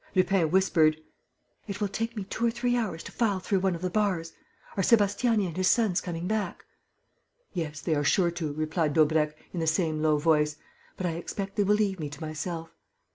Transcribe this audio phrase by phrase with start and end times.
[0.15, 0.99] Lupin whispered:
[1.67, 4.33] "It will take me two or three hours to file through one of the bars.
[4.75, 6.65] Are Sébastiani and his sons coming back?"
[7.53, 10.55] "Yes, they are sure to," replied Daubrecq, in the same low voice,
[10.97, 12.71] "but I expect they will leave me to myself."